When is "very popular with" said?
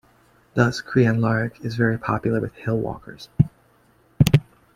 1.75-2.55